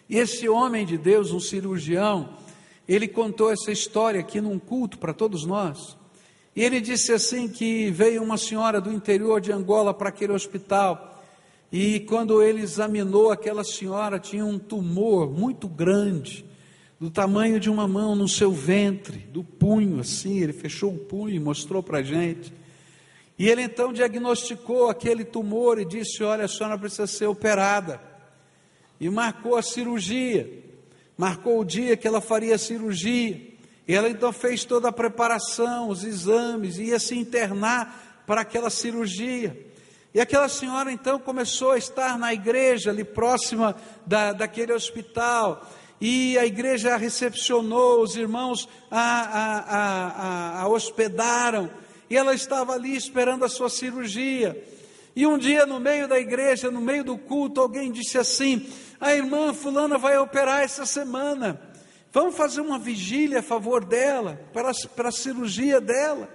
E 0.09 0.19
esse 0.19 0.49
homem 0.49 0.85
de 0.85 0.97
Deus, 0.97 1.33
um 1.33 1.41
cirurgião, 1.41 2.37
ele 2.95 3.09
contou 3.09 3.51
essa 3.51 3.71
história 3.71 4.21
aqui 4.21 4.41
num 4.41 4.59
culto 4.59 4.99
para 4.99 5.13
todos 5.13 5.45
nós. 5.45 5.97
E 6.55 6.63
ele 6.63 6.81
disse 6.81 7.13
assim 7.13 7.49
que 7.49 7.91
veio 7.91 8.23
uma 8.23 8.37
senhora 8.37 8.81
do 8.81 8.93
interior 8.93 9.41
de 9.41 9.53
Angola 9.53 9.95
para 9.95 10.11
aquele 10.11 10.33
hospital 10.33 11.13
e 11.73 12.01
quando 12.01 12.43
ele 12.43 12.61
examinou 12.61 13.33
aquela 13.33 13.65
senhora, 13.65 14.19
tinha 14.19 14.45
um 14.45 14.59
tumor 14.59 15.33
muito 15.33 15.67
grande, 15.67 16.45
do 17.01 17.11
tamanho 17.11 17.59
de 17.59 17.71
uma 17.71 17.89
mão 17.89 18.15
no 18.15 18.29
seu 18.29 18.53
ventre, 18.53 19.21
do 19.21 19.43
punho 19.43 19.99
assim. 19.99 20.41
Ele 20.41 20.53
fechou 20.53 20.93
o 20.93 20.99
punho 20.99 21.35
e 21.35 21.41
mostrou 21.41 21.83
para 21.83 21.99
a 21.99 22.03
gente. 22.03 22.53
E 23.39 23.49
ele 23.49 23.63
então 23.63 23.91
diagnosticou 23.91 24.91
aquele 24.91 25.25
tumor 25.25 25.81
e 25.81 25.87
disse: 25.87 26.23
Olha, 26.23 26.45
a 26.45 26.49
senhora 26.49 26.79
precisa 26.79 27.07
ser 27.07 27.27
operada. 27.27 27.99
E 29.01 29.09
marcou 29.09 29.57
a 29.57 29.63
cirurgia, 29.63 30.63
marcou 31.17 31.61
o 31.61 31.65
dia 31.65 31.97
que 31.97 32.07
ela 32.07 32.21
faria 32.21 32.55
a 32.55 32.59
cirurgia. 32.59 33.53
E 33.87 33.95
ela 33.95 34.09
então 34.09 34.33
fez 34.33 34.65
toda 34.65 34.89
a 34.89 34.93
preparação, 34.93 35.89
os 35.89 36.05
exames, 36.05 36.79
ia 36.79 36.99
se 36.99 37.17
internar 37.17 38.23
para 38.27 38.43
aquela 38.43 38.71
cirurgia. 38.71 39.57
E 40.15 40.21
aquela 40.21 40.49
senhora 40.49 40.93
então 40.93 41.19
começou 41.19 41.73
a 41.73 41.79
estar 41.79 42.19
na 42.19 42.33
igreja 42.35 42.91
ali 42.91 43.03
próxima 43.03 43.75
da, 44.07 44.33
daquele 44.33 44.73
hospital. 44.73 45.67
e 46.01 46.37
a 46.37 46.45
igreja 46.45 46.95
a 46.95 46.97
recepcionou, 46.97 48.03
os 48.03 48.17
irmãos 48.17 48.69
a, 48.91 49.01
a, 49.01 49.59
a, 49.59 50.63
a, 50.63 50.69
hospedaram, 50.69 51.71
e 52.11 52.17
ela 52.17 52.35
estava 52.35 52.75
ali 52.75 52.95
esperando 52.95 53.45
a 53.45 53.49
sua 53.49 53.71
cirurgia. 53.71 54.61
E 55.15 55.27
um 55.27 55.39
dia, 55.39 55.65
no 55.67 55.79
meio 55.79 56.09
da 56.09 56.19
igreja, 56.19 56.71
no 56.71 56.81
meio 56.81 57.05
do 57.05 57.17
culto, 57.17 57.61
alguém 57.61 57.93
disse 57.93 58.19
assim: 58.19 58.67
A 59.03 59.17
irmã 59.17 59.53
Fulana 59.53 59.99
vai 59.99 60.17
operar 60.17 60.63
essa 60.63 60.87
semana, 60.87 61.61
vamos 62.13 62.37
fazer 62.37 62.61
uma 62.61 62.79
vigília 62.79 63.41
a 63.41 63.43
favor 63.43 63.85
dela, 63.85 64.41
para, 64.53 64.71
para 64.95 65.09
a 65.09 65.13
cirurgia 65.13 65.81
dela. 65.81 66.29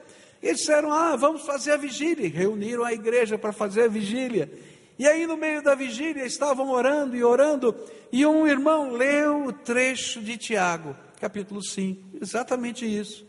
Eles 0.43 0.59
disseram: 0.59 0.91
Ah, 0.91 1.15
vamos 1.15 1.43
fazer 1.43 1.71
a 1.71 1.77
vigília. 1.77 2.27
Reuniram 2.27 2.83
a 2.83 2.91
igreja 2.91 3.37
para 3.37 3.53
fazer 3.53 3.83
a 3.83 3.87
vigília. 3.87 4.51
E 4.99 5.07
aí, 5.07 5.25
no 5.25 5.37
meio 5.37 5.63
da 5.63 5.75
vigília, 5.75 6.25
estavam 6.25 6.69
orando 6.69 7.15
e 7.15 7.23
orando, 7.23 7.73
e 8.11 8.25
um 8.25 8.45
irmão 8.45 8.91
leu 8.91 9.45
o 9.45 9.53
trecho 9.53 10.19
de 10.19 10.35
Tiago, 10.35 10.93
capítulo 11.21 11.63
5, 11.63 12.17
exatamente 12.21 12.85
isso. 12.85 13.25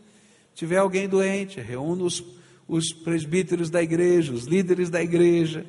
Tiver 0.53 0.79
alguém 0.79 1.07
doente, 1.07 1.61
reúna 1.61 2.03
os, 2.03 2.21
os 2.67 2.91
presbíteros 2.91 3.69
da 3.69 3.81
igreja, 3.81 4.33
os 4.33 4.43
líderes 4.43 4.89
da 4.89 5.01
igreja, 5.01 5.65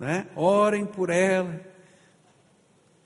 né? 0.00 0.26
orem 0.34 0.86
por 0.86 1.10
ela, 1.10 1.73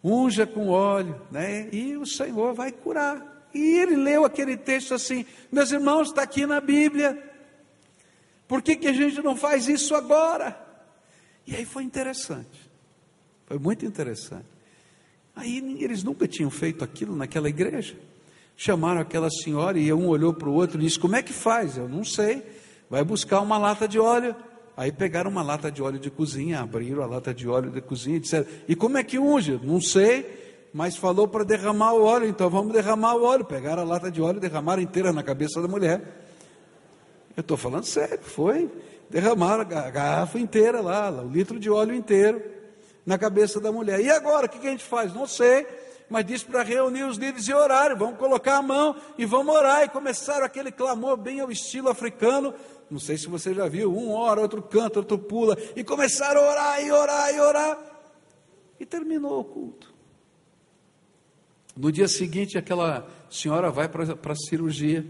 unja 0.03 0.47
com 0.47 0.69
óleo, 0.69 1.21
né? 1.31 1.69
e 1.73 1.97
o 1.97 2.07
Senhor 2.07 2.55
vai 2.55 2.73
curar. 2.73 3.49
E 3.53 3.79
ele 3.79 3.97
leu 3.97 4.25
aquele 4.25 4.57
texto 4.57 4.95
assim: 4.95 5.25
Meus 5.51 5.73
irmãos, 5.73 6.09
está 6.09 6.23
aqui 6.23 6.47
na 6.47 6.61
Bíblia, 6.61 7.23
por 8.47 8.63
que, 8.63 8.77
que 8.77 8.89
a 8.89 8.93
gente 8.93 9.21
não 9.23 9.37
faz 9.37 9.69
isso 9.69 9.95
agora? 9.95 10.59
E 11.47 11.57
aí 11.57 11.65
foi 11.65 11.83
interessante, 11.83 12.71
foi 13.47 13.59
muito 13.59 13.85
interessante. 13.85 14.47
Aí 15.35 15.59
eles 15.81 16.03
nunca 16.03 16.27
tinham 16.27 16.51
feito 16.51 16.83
aquilo 16.83 17.15
naquela 17.15 17.49
igreja. 17.49 17.97
Chamaram 18.57 19.01
aquela 19.01 19.31
senhora 19.31 19.79
e 19.79 19.93
um 19.93 20.09
olhou 20.09 20.35
para 20.35 20.49
o 20.49 20.53
outro 20.53 20.81
e 20.81 20.85
disse: 20.85 20.99
Como 20.99 21.15
é 21.15 21.23
que 21.23 21.33
faz? 21.33 21.77
Eu 21.77 21.89
não 21.89 22.03
sei. 22.03 22.45
Vai 22.91 23.05
buscar 23.05 23.41
uma 23.41 23.57
lata 23.57 23.87
de 23.87 24.01
óleo. 24.01 24.35
Aí 24.79 24.93
pegaram 24.93 25.29
uma 25.29 25.43
lata 25.43 25.73
de 25.73 25.83
óleo 25.83 25.99
de 25.99 26.09
cozinha, 26.09 26.61
abriram 26.61 27.03
a 27.03 27.07
lata 27.07 27.35
de 27.35 27.49
óleo 27.49 27.69
de 27.69 27.81
cozinha 27.81 28.17
e 28.17 28.21
disseram: 28.21 28.47
E 28.69 28.77
como 28.77 28.97
é 28.97 29.03
que 29.03 29.19
unge? 29.19 29.59
Não 29.61 29.81
sei, 29.81 30.69
mas 30.73 30.97
falou 30.97 31.27
para 31.27 31.43
derramar 31.43 31.95
o 31.95 32.05
óleo, 32.05 32.29
então 32.29 32.49
vamos 32.49 32.73
derramar 32.73 33.17
o 33.17 33.25
óleo. 33.25 33.45
Pegaram 33.45 33.83
a 33.83 33.85
lata 33.85 34.09
de 34.09 34.23
óleo 34.23 34.37
e 34.37 34.41
derramaram 34.41 34.81
inteira 34.81 35.13
na 35.13 35.25
cabeça 35.25 35.61
da 35.61 35.67
mulher. 35.67 36.01
Eu 37.37 37.41
estou 37.41 37.57
falando 37.57 37.87
sério, 37.87 38.21
foi. 38.23 38.71
Derramaram 39.11 39.63
a 39.63 39.91
garrafa 39.91 40.39
inteira 40.39 40.81
lá, 40.81 41.11
o 41.11 41.29
litro 41.29 41.59
de 41.59 41.69
óleo 41.69 41.93
inteiro 41.93 42.41
na 43.05 43.19
cabeça 43.19 43.61
da 43.61 43.73
mulher. 43.73 43.99
E 43.99 44.09
agora, 44.09 44.47
o 44.47 44.49
que 44.49 44.65
a 44.65 44.71
gente 44.71 44.85
faz? 44.85 45.13
Não 45.13 45.27
sei, 45.27 45.67
mas 46.09 46.25
disse 46.25 46.45
para 46.45 46.63
reunir 46.63 47.03
os 47.03 47.17
líderes 47.17 47.49
e 47.49 47.53
orar. 47.53 47.97
Vamos 47.99 48.17
colocar 48.17 48.59
a 48.59 48.63
mão 48.63 48.95
e 49.19 49.25
vamos 49.25 49.53
orar. 49.53 49.83
E 49.83 49.89
começaram 49.89 50.45
aquele 50.47 50.71
clamor 50.71 51.17
bem 51.17 51.41
ao 51.41 51.51
estilo 51.51 51.89
africano. 51.89 52.55
Não 52.91 52.99
sei 52.99 53.19
se 53.19 53.29
você 53.29 53.55
já 53.55 53.69
viu, 53.69 53.93
um 53.93 54.13
ora, 54.13 54.41
outro 54.41 54.63
canta, 54.63 54.99
outro 54.99 55.19
pula. 55.19 55.57
E 55.77 55.85
começaram 55.85 56.41
a 56.41 56.51
orar 56.51 56.83
e 56.83 56.91
orar 56.91 57.35
e 57.35 57.41
orar. 57.41 57.79
E 58.81 58.87
terminou 58.87 59.41
o 59.41 59.45
culto. 59.45 59.95
No 61.77 61.93
dia 61.93 62.09
seguinte, 62.09 62.59
aquela 62.59 63.09
senhora 63.31 63.71
vai 63.71 63.89
para 63.89 64.33
a 64.33 64.37
cirurgia. 64.37 65.07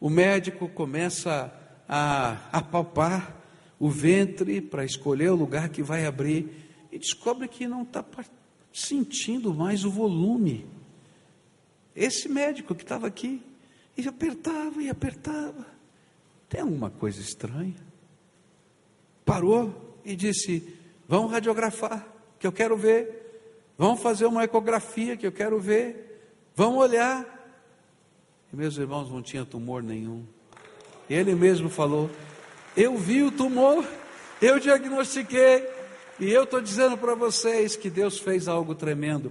O 0.00 0.10
médico 0.10 0.68
começa 0.68 1.52
a 1.88 2.48
apalpar 2.52 3.36
o 3.78 3.88
ventre 3.88 4.60
para 4.60 4.84
escolher 4.84 5.30
o 5.30 5.36
lugar 5.36 5.68
que 5.68 5.82
vai 5.82 6.04
abrir 6.04 6.68
e 6.90 6.98
descobre 6.98 7.48
que 7.48 7.66
não 7.66 7.82
está 7.82 8.04
sentindo 8.72 9.54
mais 9.54 9.84
o 9.84 9.90
volume. 9.90 10.66
Esse 11.94 12.28
médico 12.28 12.74
que 12.74 12.82
estava 12.82 13.06
aqui, 13.06 13.42
e 13.98 14.06
apertava 14.06 14.80
e 14.80 14.88
apertava. 14.88 15.66
Tem 16.48 16.60
alguma 16.60 16.90
coisa 16.90 17.20
estranha? 17.20 17.76
Parou 19.24 20.00
e 20.04 20.16
disse: 20.16 20.76
Vamos 21.06 21.30
radiografar, 21.30 22.06
que 22.38 22.46
eu 22.46 22.52
quero 22.52 22.76
ver. 22.76 23.18
Vamos 23.76 24.00
fazer 24.00 24.26
uma 24.26 24.44
ecografia, 24.44 25.16
que 25.16 25.26
eu 25.26 25.32
quero 25.32 25.60
ver. 25.60 26.32
Vamos 26.56 26.78
olhar. 26.78 27.38
E 28.52 28.56
meus 28.56 28.76
irmãos 28.76 29.10
não 29.10 29.22
tinha 29.22 29.44
tumor 29.44 29.82
nenhum. 29.82 30.24
Ele 31.08 31.34
mesmo 31.34 31.68
falou: 31.68 32.10
Eu 32.76 32.96
vi 32.96 33.22
o 33.22 33.30
tumor, 33.30 33.86
eu 34.40 34.58
diagnostiquei, 34.58 35.68
e 36.18 36.30
eu 36.30 36.44
estou 36.44 36.60
dizendo 36.60 36.96
para 36.96 37.14
vocês 37.14 37.76
que 37.76 37.90
Deus 37.90 38.18
fez 38.18 38.48
algo 38.48 38.74
tremendo. 38.74 39.30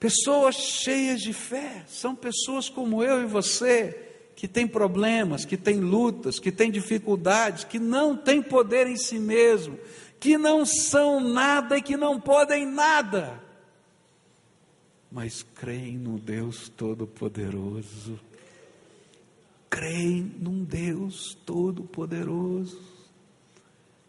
Pessoas 0.00 0.56
cheias 0.56 1.20
de 1.20 1.32
fé, 1.32 1.84
são 1.86 2.14
pessoas 2.14 2.68
como 2.68 3.02
eu 3.02 3.22
e 3.22 3.26
você, 3.26 4.13
que 4.34 4.48
têm 4.48 4.66
problemas, 4.66 5.44
que 5.44 5.56
têm 5.56 5.80
lutas, 5.80 6.38
que 6.38 6.50
têm 6.50 6.70
dificuldades, 6.70 7.64
que 7.64 7.78
não 7.78 8.16
têm 8.16 8.42
poder 8.42 8.86
em 8.86 8.96
si 8.96 9.18
mesmo, 9.18 9.78
que 10.18 10.36
não 10.36 10.64
são 10.66 11.20
nada 11.20 11.78
e 11.78 11.82
que 11.82 11.96
não 11.96 12.20
podem 12.20 12.66
nada 12.66 13.44
mas 15.14 15.44
creem 15.54 15.96
no 15.96 16.18
Deus 16.18 16.68
Todo-Poderoso. 16.68 18.18
Creem 19.70 20.34
num 20.40 20.64
Deus 20.64 21.38
Todo-Poderoso. 21.46 22.82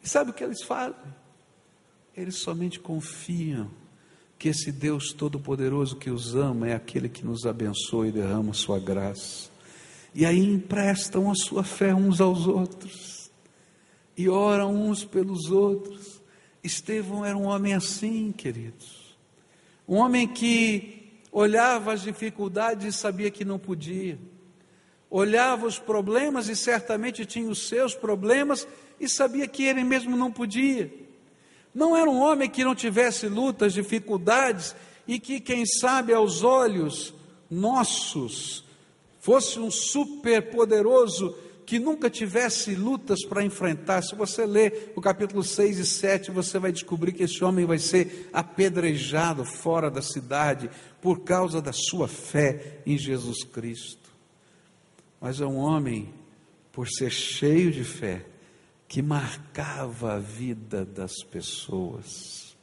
E 0.04 0.10
sabe 0.10 0.32
o 0.32 0.34
que 0.34 0.44
eles 0.44 0.64
fazem? 0.64 1.14
Eles 2.18 2.38
somente 2.38 2.80
confiam 2.80 3.70
que 4.40 4.50
esse 4.50 4.72
Deus 4.72 5.14
Todo-Poderoso 5.14 5.96
que 5.96 6.10
os 6.10 6.34
ama 6.34 6.70
é 6.70 6.74
aquele 6.74 7.08
que 7.08 7.24
nos 7.24 7.46
abençoa 7.46 8.08
e 8.08 8.12
derrama 8.12 8.52
sua 8.54 8.80
graça. 8.80 9.52
E 10.16 10.26
aí 10.26 10.40
emprestam 10.40 11.30
a 11.30 11.36
sua 11.36 11.64
fé 11.64 11.94
uns 11.94 12.22
aos 12.22 12.48
outros. 12.48 13.30
E 14.18 14.30
oram 14.30 14.74
uns 14.74 15.04
pelos 15.04 15.52
outros. 15.52 16.22
Estevão 16.64 17.24
era 17.24 17.38
um 17.38 17.48
homem 17.48 17.74
assim, 17.74 18.32
queridos. 18.32 19.18
Um 19.88 19.98
homem 19.98 20.28
que 20.28 21.06
olhava 21.32 21.92
as 21.92 22.02
dificuldades 22.02 22.88
e 22.88 22.98
sabia 22.98 23.30
que 23.30 23.44
não 23.44 23.60
podia, 23.60 24.18
olhava 25.10 25.68
os 25.68 25.78
problemas 25.78 26.48
e 26.48 26.56
certamente 26.56 27.26
tinha 27.26 27.50
os 27.50 27.68
seus 27.68 27.94
problemas 27.94 28.66
e 29.00 29.10
sabia 29.10 29.46
que 29.48 29.64
ele 29.64 29.84
mesmo 29.84 30.16
não 30.16 30.32
podia. 30.32 30.92
Não 31.74 31.96
era 31.96 32.10
um 32.10 32.22
homem 32.22 32.50
que 32.50 32.64
não 32.64 32.74
tivesse 32.74 33.28
lutas, 33.28 33.74
dificuldades 33.74 34.74
e 35.06 35.20
que, 35.20 35.42
quem 35.42 35.66
sabe, 35.66 36.14
aos 36.14 36.42
olhos 36.42 37.14
nossos, 37.52 38.65
fosse 39.26 39.60
um 39.60 39.72
super 39.72 40.52
poderoso 40.52 41.36
que 41.66 41.80
nunca 41.80 42.12
tivesse 42.12 42.76
lutas 42.76 43.26
para 43.26 43.44
enfrentar. 43.44 44.04
Se 44.04 44.14
você 44.14 44.46
ler 44.46 44.94
o 44.96 45.02
capítulo 45.02 45.42
6 45.42 45.80
e 45.80 45.86
7, 45.86 46.30
você 46.30 46.60
vai 46.60 46.72
descobrir 46.72 47.12
que 47.12 47.24
esse 47.24 47.44
homem 47.44 47.66
vai 47.66 47.80
ser 47.80 48.30
apedrejado 48.32 49.44
fora 49.44 49.90
da 49.90 50.04
cidade 50.04 50.70
por 51.02 51.22
causa 51.22 51.60
da 51.60 51.74
sua 51.74 52.08
fé 52.08 52.82
em 52.86 53.00
Jesus 53.00 53.44
Cristo. 53.44 54.12
Mas 55.20 55.42
é 55.42 55.46
um 55.48 55.58
homem, 55.58 56.14
por 56.72 56.88
ser 56.88 57.10
cheio 57.10 57.72
de 57.72 57.84
fé, 57.84 58.24
que 58.88 59.02
marcava 59.02 60.14
a 60.14 60.20
vida 60.20 60.86
das 60.86 61.24
pessoas. 61.24 62.56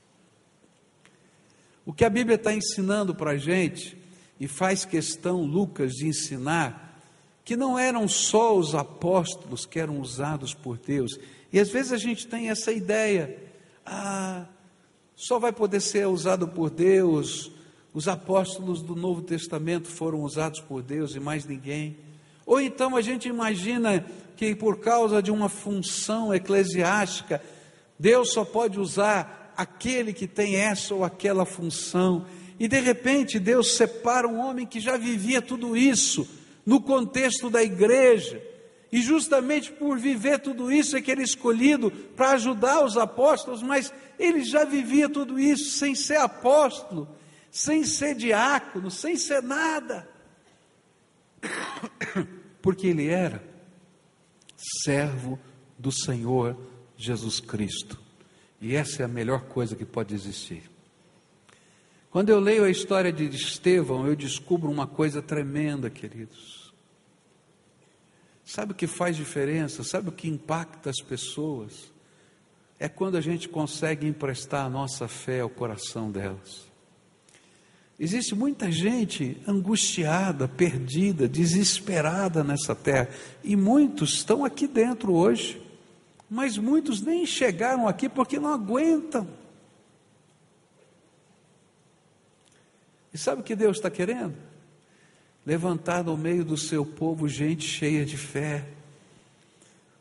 O 1.85 1.93
que 1.93 2.05
a 2.05 2.11
Bíblia 2.11 2.37
está 2.37 2.55
ensinando 2.55 3.17
para 3.17 3.33
a 3.33 3.37
gente, 3.37 4.01
e 4.39 4.49
faz 4.49 4.85
questão 4.85 5.43
Lucas 5.43 5.93
de 5.93 6.07
ensinar, 6.07 7.01
que 7.45 7.57
não 7.57 7.79
eram 7.79 8.07
só 8.09 8.57
os 8.57 8.75
apóstolos 8.75 9.67
que 9.67 9.79
eram 9.79 10.01
usados 10.01 10.55
por 10.55 10.79
Deus. 10.79 11.19
E 11.53 11.59
às 11.59 11.71
vezes 11.71 11.93
a 11.93 11.99
gente 11.99 12.27
tem 12.27 12.51
essa 12.51 12.73
ideia, 12.73 13.37
ah, 13.85 14.47
só 15.15 15.39
vai 15.39 15.53
poder 15.53 15.81
ser 15.81 16.07
usado 16.07 16.49
por 16.49 16.71
Deus, 16.71 17.53
os 17.95 18.09
apóstolos 18.09 18.81
do 18.81 18.97
Novo 18.97 19.23
Testamento 19.23 19.89
foram 19.89 20.23
usados 20.23 20.61
por 20.61 20.83
Deus 20.83 21.15
e 21.15 21.21
mais 21.21 21.45
ninguém. 21.45 21.97
Ou 22.47 22.61
então 22.61 22.97
a 22.97 23.03
gente 23.03 23.29
imagina 23.29 24.05
que 24.37 24.55
por 24.55 24.81
causa 24.81 25.23
de 25.23 25.31
uma 25.31 25.49
função 25.49 26.35
eclesiástica, 26.35 27.43
Deus 27.99 28.33
só 28.33 28.45
pode 28.45 28.81
usar 28.81 29.53
aquele 29.57 30.13
que 30.13 30.27
tem 30.27 30.57
essa 30.57 30.95
ou 30.95 31.05
aquela 31.05 31.45
função. 31.45 32.25
E 32.63 32.69
de 32.69 32.79
repente 32.79 33.41
Deus 33.41 33.75
separa 33.77 34.29
um 34.29 34.39
homem 34.39 34.65
que 34.65 34.79
já 34.79 34.97
vivia 34.97 35.43
tudo 35.43 35.77
isso 35.77 36.29
no 36.65 36.81
contexto 36.81 37.51
da 37.51 37.61
igreja. 37.61 38.41
E 38.93 39.03
justamente 39.03 39.73
por 39.73 39.99
viver 39.99 40.39
tudo 40.39 40.71
isso 40.71 40.97
é 40.97 41.03
que 41.03 41.11
ele 41.11 41.23
é 41.23 41.25
escolhido 41.25 41.91
para 41.91 42.31
ajudar 42.35 42.85
os 42.85 42.97
apóstolos, 42.97 43.65
mas 43.65 43.93
ele 44.17 44.45
já 44.45 44.65
vivia 44.65 45.09
tudo 45.09 45.41
isso 45.41 45.77
sem 45.77 45.97
ser 45.97 46.19
apóstolo, 46.19 47.09
sem 47.51 47.83
ser 47.83 48.15
diácono, 48.15 48.93
sem 48.93 49.17
ser 49.17 49.43
nada. 49.43 50.09
Porque 52.63 52.87
ele 52.87 53.09
era 53.09 53.43
servo 54.85 55.37
do 55.77 55.91
Senhor 55.91 56.57
Jesus 56.97 57.41
Cristo. 57.41 58.01
E 58.61 58.77
essa 58.77 59.03
é 59.03 59.05
a 59.05 59.09
melhor 59.09 59.47
coisa 59.47 59.75
que 59.75 59.85
pode 59.85 60.15
existir. 60.15 60.71
Quando 62.13 62.29
eu 62.29 62.39
leio 62.39 62.63
a 62.63 62.69
história 62.69 63.11
de 63.11 63.25
Estevão, 63.25 64.07
eu 64.07 64.15
descubro 64.15 64.71
uma 64.71 64.87
coisa 64.87 65.23
tremenda, 65.23 65.89
queridos. 65.89 66.71
Sabe 68.45 68.73
o 68.73 68.75
que 68.75 68.87
faz 68.87 69.17
diferença? 69.17 69.83
Sabe 69.83 70.11
o 70.11 70.13
que 70.13 70.29
impacta 70.29 70.91
as 70.91 71.01
pessoas? 71.01 71.91
É 72.79 72.87
quando 72.87 73.17
a 73.17 73.21
gente 73.23 73.49
consegue 73.49 74.07
emprestar 74.07 74.67
a 74.67 74.69
nossa 74.69 75.09
fé 75.09 75.41
ao 75.41 75.49
coração 75.49 76.11
delas. 76.11 76.67
Existe 77.99 78.35
muita 78.35 78.71
gente 78.71 79.41
angustiada, 79.49 80.47
perdida, 80.47 81.27
desesperada 81.27 82.45
nessa 82.45 82.75
terra, 82.75 83.09
e 83.43 83.57
muitos 83.57 84.17
estão 84.17 84.45
aqui 84.45 84.67
dentro 84.67 85.15
hoje, 85.15 85.63
mas 86.29 86.59
muitos 86.59 87.01
nem 87.01 87.25
chegaram 87.25 87.89
aqui 87.89 88.07
porque 88.07 88.39
não 88.39 88.53
aguentam. 88.53 89.27
E 93.13 93.19
sabe 93.19 93.43
o 93.43 93.45
que 93.45 93.55
Deus 93.55 93.77
está 93.77 93.91
querendo? 93.91 94.35
Levantar 95.45 96.05
no 96.05 96.17
meio 96.17 96.45
do 96.45 96.57
seu 96.57 96.85
povo 96.85 97.29
gente 97.29 97.67
cheia 97.67 98.05
de 98.05 98.17
fé. 98.17 98.65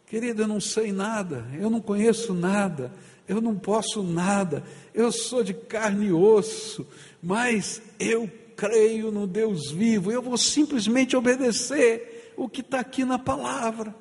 Querido, 0.07 0.43
eu 0.43 0.47
não 0.47 0.61
sei 0.61 0.91
nada, 0.91 1.45
eu 1.59 1.69
não 1.69 1.81
conheço 1.81 2.33
nada, 2.33 2.91
eu 3.27 3.41
não 3.41 3.55
posso 3.55 4.03
nada, 4.03 4.63
eu 4.93 5.11
sou 5.11 5.41
de 5.41 5.53
carne 5.53 6.07
e 6.07 6.11
osso, 6.11 6.85
mas 7.23 7.81
eu 7.97 8.29
creio 8.55 9.11
no 9.11 9.25
Deus 9.25 9.71
vivo, 9.71 10.11
eu 10.11 10.21
vou 10.21 10.37
simplesmente 10.37 11.15
obedecer 11.15 12.33
o 12.37 12.47
que 12.47 12.61
está 12.61 12.79
aqui 12.79 13.03
na 13.05 13.17
palavra. 13.17 13.95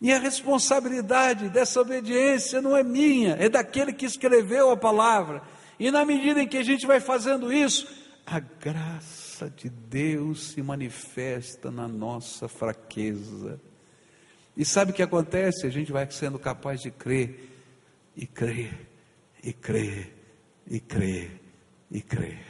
E 0.00 0.12
a 0.12 0.18
responsabilidade 0.18 1.48
dessa 1.48 1.80
obediência 1.80 2.60
não 2.60 2.76
é 2.76 2.82
minha, 2.82 3.36
é 3.38 3.48
daquele 3.48 3.92
que 3.92 4.06
escreveu 4.06 4.70
a 4.70 4.76
palavra. 4.76 5.42
E 5.78 5.90
na 5.90 6.04
medida 6.04 6.42
em 6.42 6.48
que 6.48 6.56
a 6.56 6.62
gente 6.62 6.86
vai 6.86 7.00
fazendo 7.00 7.52
isso, 7.52 7.86
a 8.30 8.38
graça 8.38 9.50
de 9.50 9.68
Deus 9.68 10.52
se 10.52 10.62
manifesta 10.62 11.68
na 11.68 11.88
nossa 11.88 12.46
fraqueza. 12.46 13.60
E 14.56 14.64
sabe 14.64 14.92
o 14.92 14.94
que 14.94 15.02
acontece? 15.02 15.66
A 15.66 15.70
gente 15.70 15.90
vai 15.90 16.08
sendo 16.12 16.38
capaz 16.38 16.80
de 16.80 16.92
crer, 16.92 17.50
e 18.14 18.26
crer, 18.28 18.86
e 19.42 19.52
crer, 19.52 20.14
e 20.64 20.78
crer, 20.78 21.40
e 21.90 22.00
crer. 22.00 22.49